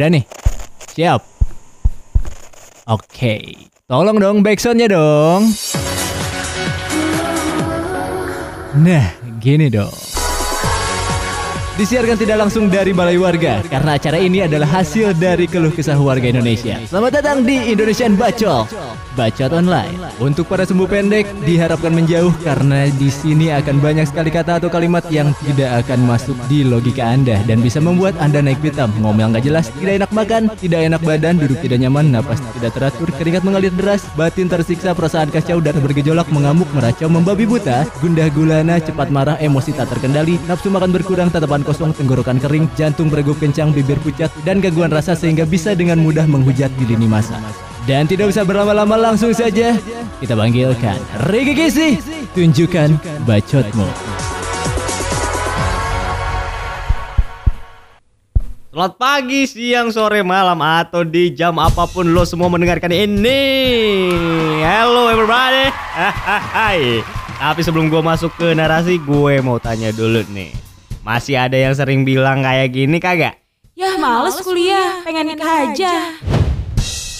[0.00, 0.24] Udah nih.
[0.96, 1.20] Siap.
[2.88, 3.68] Oke.
[3.84, 5.52] Tolong dong backsoundnya dong.
[8.80, 9.12] Nah,
[9.44, 9.92] gini dong.
[11.80, 16.28] Disiarkan tidak langsung dari Balai Warga karena acara ini adalah hasil dari keluh kesah warga
[16.28, 16.76] Indonesia.
[16.84, 18.68] Selamat datang di Indonesian Bacol,
[19.16, 19.96] Bacot Online.
[20.20, 25.08] Untuk para sembuh pendek diharapkan menjauh karena di sini akan banyak sekali kata atau kalimat
[25.08, 29.48] yang tidak akan masuk di logika Anda dan bisa membuat Anda naik pitam, ngomel nggak
[29.48, 33.72] jelas, tidak enak makan, tidak enak badan, duduk tidak nyaman, napas tidak teratur, keringat mengalir
[33.72, 39.40] deras, batin tersiksa, perasaan kacau dan bergejolak, mengamuk, meracau, membabi buta, gundah gulana, cepat marah,
[39.40, 44.26] emosi tak terkendali, nafsu makan berkurang, tatapan kosong, tenggorokan kering, jantung berdegup kencang, bibir pucat,
[44.42, 47.38] dan gangguan rasa sehingga bisa dengan mudah menghujat di lini masa.
[47.86, 49.78] Dan tidak usah berlama-lama langsung saja
[50.18, 50.98] kita panggilkan
[51.30, 51.88] Ricky Kisi.
[52.34, 53.88] Tunjukkan bacotmu.
[58.70, 63.42] Selamat pagi, siang, sore, malam, atau di jam apa pun lo semua mendengarkan ini.
[64.62, 65.74] Hello everybody.
[66.54, 67.02] Hai.
[67.40, 70.69] Tapi sebelum gue masuk ke narasi, gue mau tanya dulu nih.
[71.00, 73.40] Masih ada yang sering bilang kayak gini kagak?
[73.72, 76.12] Ya males kuliah, pengen nikah aja.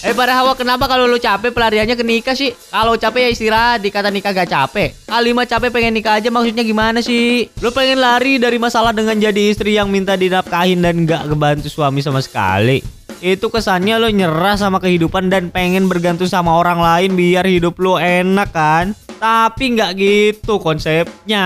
[0.00, 2.52] Eh pada Hawa kenapa kalau lu capek pelariannya ke nikah sih?
[2.72, 4.92] Kalau capek ya istirahat, dikata nikah gak capek.
[5.08, 7.48] Kalimat capek pengen nikah aja maksudnya gimana sih?
[7.60, 12.00] Lu pengen lari dari masalah dengan jadi istri yang minta dinafkahin dan gak kebantu suami
[12.04, 12.84] sama sekali.
[13.20, 18.00] Itu kesannya lo nyerah sama kehidupan dan pengen bergantung sama orang lain biar hidup lo
[18.00, 18.96] enak kan?
[19.20, 21.44] Tapi nggak gitu konsepnya.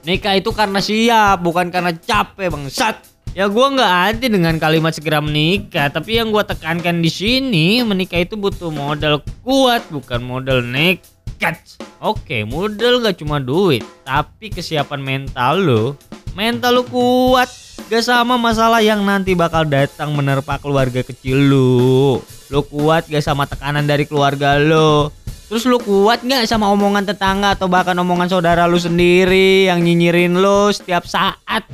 [0.00, 3.04] Nikah itu karena siap, bukan karena capek bangsat.
[3.30, 8.18] Ya gue nggak anti dengan kalimat segera menikah, tapi yang gue tekankan di sini menikah
[8.18, 11.60] itu butuh modal kuat, bukan modal nekat.
[12.00, 15.84] Oke, modal gak cuma duit, tapi kesiapan mental lo.
[16.32, 17.52] Mental lo kuat,
[17.92, 22.24] gak sama masalah yang nanti bakal datang menerpa keluarga kecil lo.
[22.48, 25.12] Lo kuat gak sama tekanan dari keluarga lo.
[25.50, 30.38] Terus lu kuat gak sama omongan tetangga atau bahkan omongan saudara lu sendiri yang nyinyirin
[30.38, 31.66] lu setiap saat?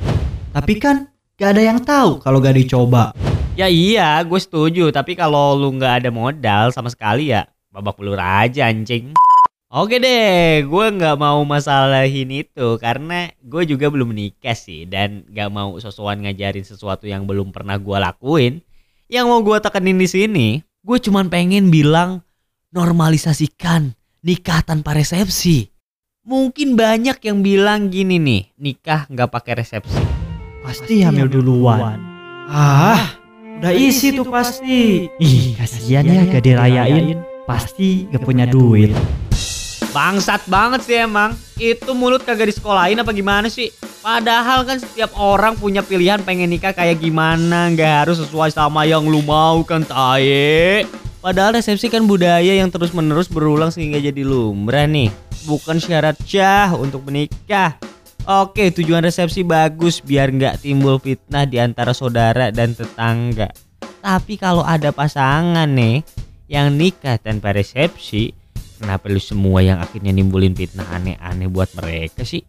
[0.49, 1.05] Tapi kan
[1.37, 3.13] gak ada yang tahu kalau gak dicoba.
[3.53, 4.89] Ya iya, gue setuju.
[4.89, 9.13] Tapi kalau lu nggak ada modal sama sekali ya babak belur aja anjing.
[9.69, 15.53] Oke deh, gue nggak mau masalahin itu karena gue juga belum menikah sih dan nggak
[15.53, 18.57] mau sosokan ngajarin sesuatu yang belum pernah gue lakuin.
[19.05, 20.47] Yang mau gue tekenin di sini,
[20.81, 22.25] gue cuman pengen bilang
[22.71, 25.71] normalisasikan nikah tanpa resepsi.
[26.27, 30.03] Mungkin banyak yang bilang gini nih, nikah nggak pakai resepsi.
[30.59, 31.95] Pasti hamil duluan.
[32.51, 33.15] Ah,
[33.59, 35.07] udah isi tuh pasti.
[35.15, 37.23] Ih, kasihan ya gak dirayain.
[37.47, 38.91] Pasti gak punya duit.
[39.95, 41.31] Bangsat banget sih emang.
[41.55, 43.71] Itu mulut kagak di sekolahin apa gimana sih?
[44.03, 49.07] Padahal kan setiap orang punya pilihan pengen nikah kayak gimana, nggak harus sesuai sama yang
[49.07, 50.83] lu mau kan taye.
[51.17, 55.09] Padahal resepsi kan budaya yang terus-menerus berulang sehingga jadi lumrah nih.
[55.49, 57.75] Bukan syarat syah untuk menikah.
[58.27, 63.49] Oke, tujuan resepsi bagus biar nggak timbul fitnah di antara saudara dan tetangga.
[64.03, 66.03] Tapi kalau ada pasangan nih
[66.51, 68.35] yang nikah tanpa resepsi,
[68.77, 72.43] kenapa lu semua yang akhirnya nimbulin fitnah aneh-aneh buat mereka sih?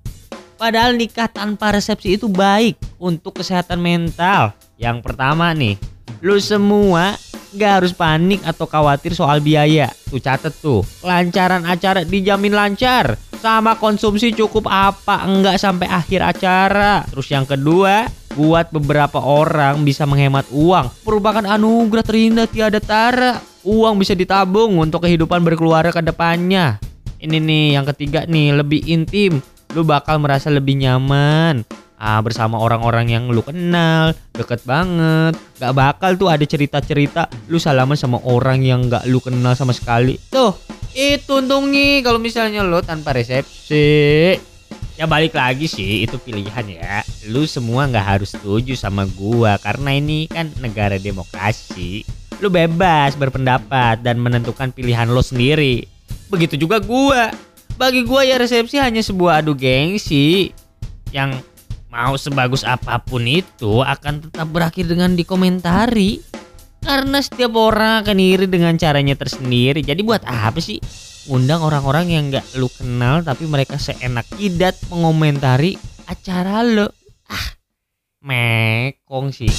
[0.59, 4.53] Padahal nikah tanpa resepsi itu baik untuk kesehatan mental.
[4.75, 5.79] Yang pertama nih,
[6.19, 7.15] lu semua
[7.57, 9.89] Gak harus panik atau khawatir soal biaya.
[10.13, 10.85] Tuh catet tuh.
[11.01, 13.17] Lancaran acara dijamin lancar.
[13.39, 17.07] Sama konsumsi cukup apa enggak sampai akhir acara.
[17.09, 18.05] Terus yang kedua,
[18.37, 21.09] buat beberapa orang bisa menghemat uang.
[21.09, 23.41] Merupakan anugerah terindah tiada tara.
[23.65, 26.77] Uang bisa ditabung untuk kehidupan berkeluarga ke depannya.
[27.19, 29.41] Ini nih yang ketiga nih, lebih intim.
[29.73, 31.65] Lu bakal merasa lebih nyaman
[31.99, 35.35] ah, bersama orang-orang yang lu kenal deket banget.
[35.59, 40.17] Gak bakal tuh ada cerita-cerita lu salaman sama orang yang gak lu kenal sama sekali.
[40.31, 40.55] Tuh
[40.95, 44.39] itu untungnya kalau misalnya lu tanpa resepsi.
[44.99, 47.07] Ya balik lagi sih itu pilihan ya.
[47.31, 52.03] Lu semua nggak harus setuju sama gua karena ini kan negara demokrasi.
[52.43, 55.87] Lu bebas berpendapat dan menentukan pilihan lo sendiri.
[56.27, 57.31] Begitu juga gua.
[57.79, 60.51] Bagi gua ya resepsi hanya sebuah adu gengsi
[61.15, 61.31] yang
[61.89, 66.21] mau sebagus apa pun itu akan tetap berakhir dengan dikomentari.
[66.79, 69.83] Karena setiap orang akan iri dengan caranya tersendiri.
[69.83, 70.79] Jadi buat apa sih?
[71.29, 75.77] Undang orang-orang yang nggak lu kenal tapi mereka seenak jidat mengomentari
[76.09, 76.89] acara lo.
[77.29, 77.59] Ah
[78.25, 79.53] mekong sih.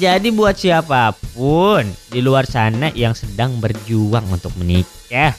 [0.00, 5.36] Jadi buat siapa pun di luar sana yang sedang berjuang untuk menikah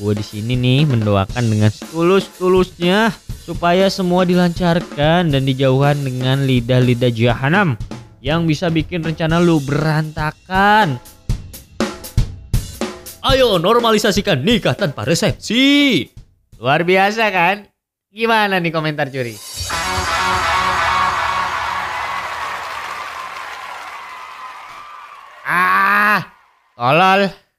[0.00, 3.12] gue di sini nih mendoakan dengan tulus-tulusnya
[3.50, 7.74] supaya semua dilancarkan dan dijauhkan dengan lidah-lidah jahanam
[8.22, 11.02] yang bisa bikin rencana lu berantakan.
[13.26, 16.06] Ayo normalisasikan nikah tanpa resepsi.
[16.62, 17.66] Luar biasa kan?
[18.14, 19.34] Gimana nih komentar juri?
[25.42, 26.22] Ah,
[26.78, 27.49] tolol.